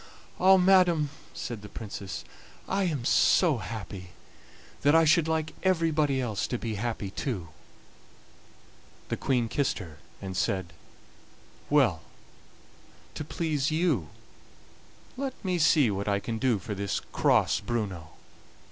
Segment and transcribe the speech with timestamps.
[0.39, 0.57] "Ah!
[0.57, 2.25] madam," said the Princess,
[2.67, 4.09] "I am so happy
[4.81, 7.49] that I should like everybody else to be happy too."
[9.09, 10.73] The Queen kissed her, and said:
[11.69, 12.01] "Well,
[13.13, 14.09] to please you,
[15.17, 18.09] let me see what I can do for this cross Bruno."